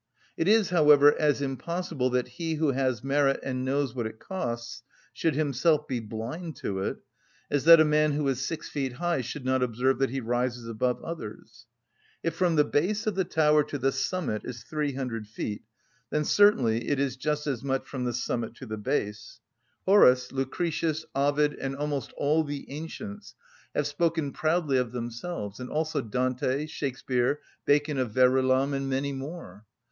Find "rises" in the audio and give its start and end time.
10.19-10.67